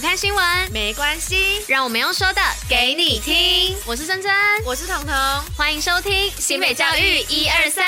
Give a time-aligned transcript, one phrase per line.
[0.00, 3.76] 不看新闻没关系，让我们用说的给你听。
[3.84, 4.32] 我是珍珍，
[4.64, 5.14] 我是彤彤，
[5.54, 7.84] 欢迎收听新北教育一二三。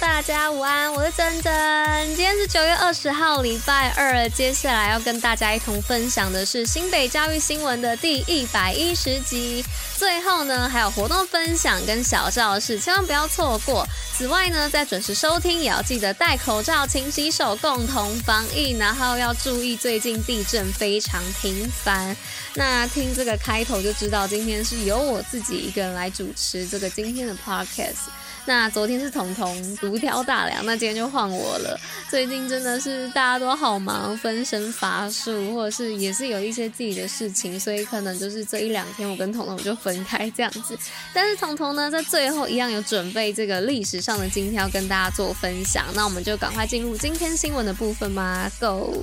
[0.00, 2.06] 大家午安，我是珍珍。
[2.08, 4.28] 今天是九月二十号，礼拜二。
[4.30, 9.64] 接下来要跟大家一同分享的是新北教育新闻的第一百一十集。
[9.96, 13.84] 最后呢，还有活动分享跟小教室，千万不要错过。
[14.16, 18.76] 此外呢，在准时收听也要记得戴口罩、勤洗手，共同防疫。
[18.78, 22.16] 然后要注意，最近地震非常频繁。
[22.54, 28.08] 那听这个开头就知道，今天是由我自己一个人来主持这个今天的 podcast。
[28.46, 31.78] 那昨天是彤彤独挑大梁，那今天就换我了。
[32.08, 40.78] 最近真的是大家都好忙，分身乏术，或者是也是有一些自己的事情，所以可能就是这一两天我跟彤彤就分开这样子。
[41.12, 48.94] 但是彤彤呢，在最后一样有准备这个历史上的今天要跟大家做分享，那我们就赶快进入今天新闻的部分吧，Go！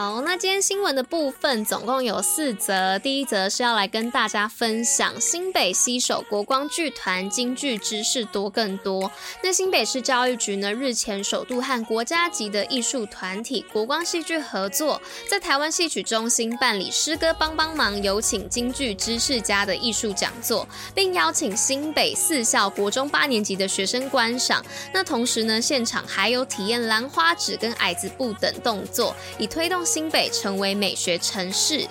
[0.00, 2.96] 好，那今天新闻的部分总共有四则。
[3.00, 9.10] 第一则是要来跟大家分享新北西首国光剧团，京剧知识多更多。
[9.42, 24.64] 那新北市教育局呢，日前首度和国家级的艺术团体国光戏剧合作，在台湾戏曲中心办理诗歌帮帮忙，有请京剧知识家的艺术讲座，并邀请新北四校国中八年级的学生观赏。
[24.94, 29.87] 那同时呢，现场还有体验兰花指跟矮子步等动作，以推动。
[29.90, 31.88] 新北成为美学城市。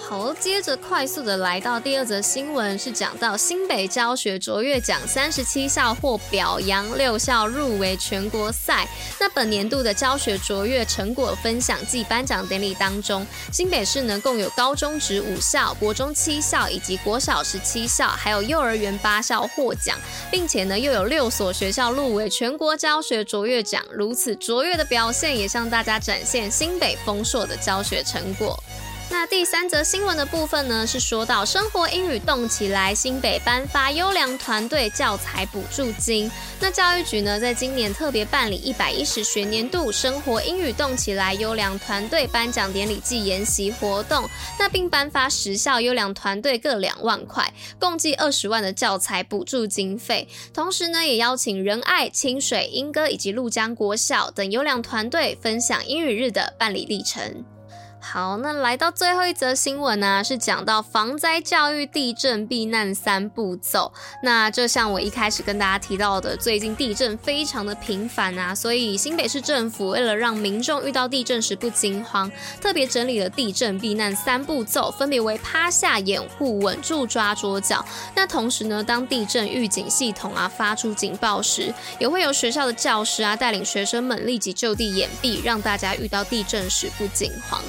[0.00, 8.88] 好，接着快速的来到第二则新闻，是讲到新北教学卓越奖三十七校获表扬，六校入围全国赛。
[9.20, 19.98] 那本年度的教学卓越成果分享暨颁奖典礼当中，新北市呢共有高中职五校、国中七校以及国小十七校，还有幼儿园八校获奖，
[20.30, 23.84] 并且呢又有六所学校入围全国教学卓越奖。
[23.92, 28.58] 如此卓越的表现，也向大家展现新北丰硕的教学成果。
[29.10, 36.30] 那第三则新闻的部分呢，是说到生活英语动起来，新北颁发优良团队教材补助金。
[36.60, 50.28] 那教育局呢，在今年特别办理一百一十学年度生活英语动起来优良团队颁奖典礼暨研习活动，那并颁发十校优良团队各两万块，共计二十万的教材补助经费。
[50.52, 57.42] 同时呢，也邀请仁爱、清水、莺歌以及鹭江国小等优良团队分享英语日的办理历程。
[58.00, 63.92] 好，那来到最后一则新闻呢、是讲到防灾教育、地震避难三步骤。
[64.22, 77.84] 那就像我一开始跟大家提到的，最近地震非常的频繁啊，所以新北市政府为了让民众遇到地震时不惊慌，特别整理了地震避难三步骤，分别为趴下、掩护、稳住、抓桌脚。
[78.14, 87.60] 那同时呢，当地震预警系统啊发出警报时，也会有学校的教师啊带领学生们立即就地掩蔽，让大家遇到地震时不惊慌。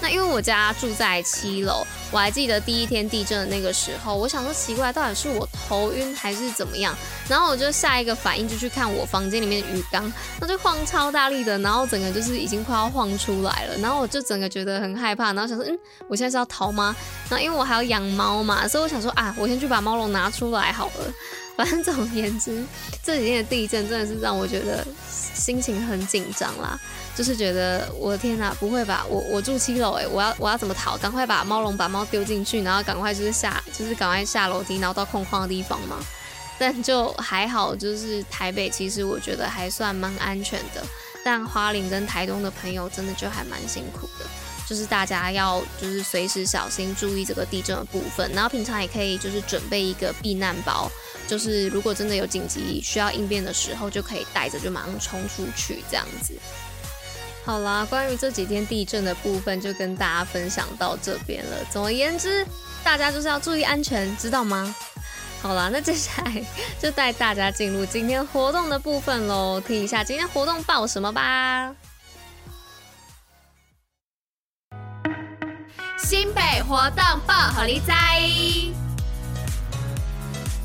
[0.00, 6.94] 那因为我家住在七楼，我还记得第一天地震的那个时候，我想说奇怪，到底是我头晕还是怎么样？
[7.28, 10.10] 然后我就下一个反应就去看我房间里面的鱼缸，
[10.40, 15.78] 那就晃超大力的，然后整个就是已经快要晃出来了，然后我就整个觉得很害怕，然后想说，嗯，
[16.08, 16.94] 我现在是要逃吗？
[17.28, 21.12] 然后因为我还要养猫嘛，所以我想说啊，我先去把猫笼拿出来好了。
[21.58, 22.64] 反正总而言之，
[23.02, 24.86] 这几天的地震真的是让我觉得
[25.34, 26.78] 心情很紧张啦。
[27.16, 29.04] 就是觉得我的天哪，不会吧？
[29.08, 30.96] 我我住七楼诶，我要我要怎么逃？
[30.98, 35.96] 赶快把猫笼把猫丢进去，然后赶快就是下就是赶快下楼梯，然后到空旷的地方嘛。
[36.60, 40.80] 但就还好，就是台北其实我觉得还算蛮安全的，
[41.24, 44.24] 但花莲跟台东的朋友真的就还蛮辛苦的。
[44.68, 50.90] 就是大家要就是随时小心注意这个地震的部分，然后平常也可以就是准备一个避难包，
[51.26, 56.34] 就是如果真的有紧急需要应变的时候，就可以带着就马上冲出去这样子。
[57.46, 61.56] 好啦，关于这几天地震的部分就跟大家分享到这边了。
[61.72, 62.46] 总而言之，
[62.84, 64.76] 大家就是要注意安全，知道吗？
[65.40, 66.44] 好啦，那接下来
[66.78, 71.74] 就带大家进入今天活动的部分喽，听一下今天活动报什么吧。
[76.08, 77.94] 新北活动报，好利在。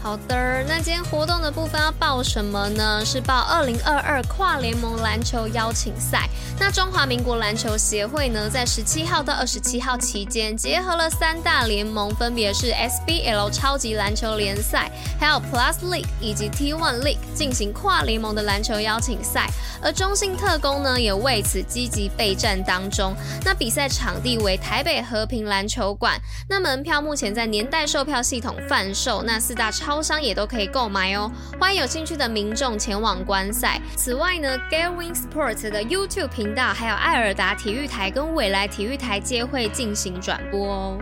[0.04, 3.06] 好的，那今天活动的部分要报什么呢？
[3.06, 6.28] 是报二零二二跨联盟篮球邀请赛。
[6.60, 19.50] 那中华民国篮球协会呢，在十七号到二十七号期间，结合了三大联盟，分别是 SBL 超级篮球联赛，还有 Plus League 以及 T1 League 进行跨联盟的篮球邀请赛。
[19.82, 23.16] 而中信特工呢，也为此积极备战当中。
[23.46, 26.20] 那比赛场地为台北和平篮球馆。
[26.50, 31.32] 那门票目前在年代售票系统贩售，那四大超商也都可以购买哦。
[31.60, 33.80] 欢迎有兴趣的民众前往观赛。
[33.96, 40.98] 此外呢，Gatewing Sports 的 YouTube 频道，还有爱尔达体育台跟未来体育台皆会进行转播哦。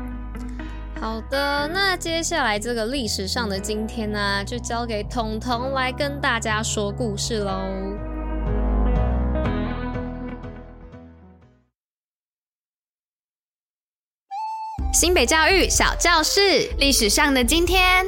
[1.00, 7.60] 好的，那接下来这个历史上的今天呢、就交给彤彤来跟大家说故事喽。
[14.94, 18.06] 新北教育小教室，历史上的今天。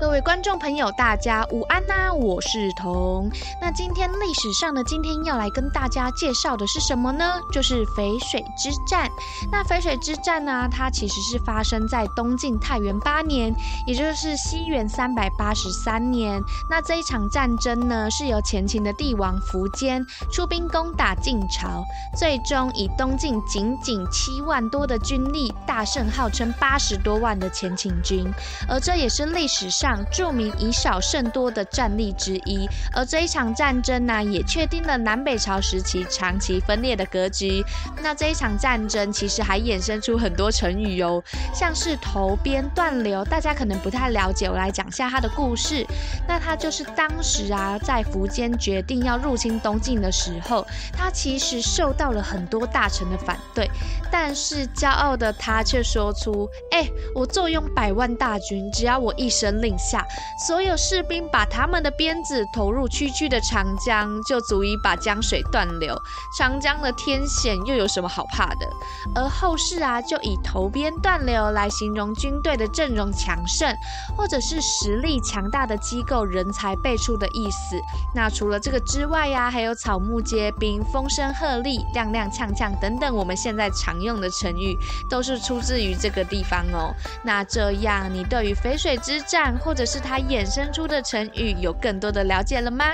[0.00, 3.28] 各位观众朋友，大家午安呐、我是彤。
[3.60, 7.40] 那今天历史上的今天要来跟大家介绍的是什么呢？
[7.52, 9.10] 就是淝水之战。
[9.50, 13.52] 那淝水之战呢，它其实是发生在东晋太元八年，
[13.88, 16.40] 也就是西元三百八十三年。
[16.70, 21.82] 那这一场战争呢，是由前秦的帝王苻坚出兵攻打晋朝，
[22.16, 28.32] 最终以东晋仅仅七万多的军力大胜号称八十多万的前秦军，
[28.68, 29.87] 而这也是历史上。
[30.10, 37.64] 著名以少胜多的战例之一，而这一场战争呢，也确定了南北朝时期长期分裂的格局。
[38.02, 41.22] 那这一场战争其实还衍生出很多成语哦，
[41.54, 45.86] 像是投鞭断流，大家可能不太了解，我来讲下他的故事。
[46.26, 53.70] 那他就是当时啊，在苻坚决定要入侵东晋的时候，他其实受到了很多大臣的反对，
[54.10, 60.04] 但是骄傲的他却说出：“哎、我坐拥百万大军，只要我一声令。”下
[60.46, 65.96] 所有士兵把他们的鞭子投入区区的长江，就足以把江水断流。
[66.36, 68.68] 长江的天险又有什么好怕的？
[69.14, 73.74] 而后世啊，就以投鞭断流来形容军队的阵容强盛，
[74.16, 77.80] 或者是实力强大的机构人才辈出的意思。
[78.14, 84.76] 那除了这个之外呀、还有草木皆兵、风声鹤唳、踉踉跄跄等等，我们现在常用的成语，
[85.08, 86.94] 都是出自于这个地方哦。
[87.22, 92.86] 那这样，你对于淝水之战，或者是它衍生出的成语，有更多的了解了吗？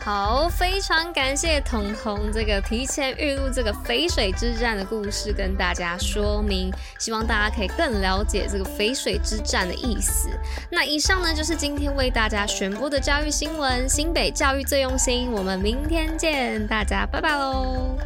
[0.00, 10.30] 好，非常感谢彤彤这个提前预录这个淝水之战的故事，跟大家说明，希望大家可以更了解这个淝水之战的意思。
[10.70, 17.98] 那以上呢，就是今天为大家选播的教育新闻，新北教育最用心，我们明天见，大家拜拜喽。